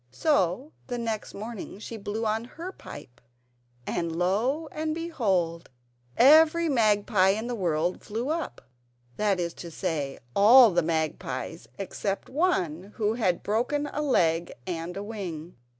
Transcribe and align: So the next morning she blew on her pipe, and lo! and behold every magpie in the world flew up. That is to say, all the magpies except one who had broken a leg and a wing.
So 0.09 0.71
the 0.87 0.97
next 0.97 1.35
morning 1.35 1.77
she 1.77 1.95
blew 1.95 2.25
on 2.25 2.45
her 2.45 2.71
pipe, 2.71 3.21
and 3.85 4.11
lo! 4.15 4.67
and 4.71 4.95
behold 4.95 5.69
every 6.17 6.67
magpie 6.67 7.29
in 7.29 7.45
the 7.45 7.53
world 7.53 8.01
flew 8.01 8.29
up. 8.29 8.61
That 9.17 9.39
is 9.39 9.53
to 9.53 9.69
say, 9.69 10.17
all 10.35 10.71
the 10.71 10.81
magpies 10.81 11.67
except 11.77 12.29
one 12.29 12.93
who 12.95 13.13
had 13.13 13.43
broken 13.43 13.85
a 13.93 14.01
leg 14.01 14.51
and 14.65 14.97
a 14.97 15.03
wing. 15.03 15.55